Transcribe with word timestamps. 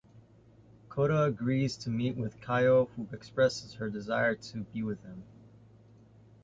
Kota 0.89 1.25
agrees 1.25 1.77
to 1.77 1.91
meet 1.91 2.17
with 2.17 2.41
Kayo 2.41 2.89
who 2.95 3.07
expresses 3.13 3.75
her 3.75 3.87
desire 3.87 4.33
to 4.33 4.61
be 4.63 4.81
with 4.81 5.03
him. 5.03 5.25